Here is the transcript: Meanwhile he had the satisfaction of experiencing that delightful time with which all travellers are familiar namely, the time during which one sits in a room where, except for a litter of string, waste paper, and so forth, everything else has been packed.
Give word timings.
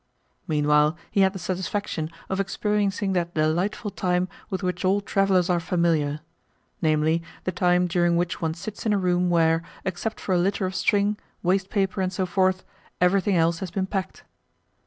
Meanwhile 0.47 0.97
he 1.11 1.21
had 1.21 1.33
the 1.33 1.37
satisfaction 1.37 2.09
of 2.27 2.39
experiencing 2.39 3.13
that 3.13 3.35
delightful 3.35 3.91
time 3.91 4.29
with 4.49 4.63
which 4.63 4.83
all 4.83 4.99
travellers 4.99 5.47
are 5.47 5.59
familiar 5.59 6.21
namely, 6.81 7.21
the 7.43 7.51
time 7.51 7.85
during 7.85 8.17
which 8.17 8.41
one 8.41 8.55
sits 8.55 8.87
in 8.87 8.93
a 8.93 8.97
room 8.97 9.29
where, 9.29 9.61
except 9.85 10.19
for 10.19 10.33
a 10.33 10.39
litter 10.39 10.65
of 10.65 10.73
string, 10.73 11.19
waste 11.43 11.69
paper, 11.69 12.01
and 12.01 12.11
so 12.11 12.25
forth, 12.25 12.63
everything 12.99 13.35
else 13.35 13.59
has 13.59 13.69
been 13.69 13.85
packed. 13.85 14.23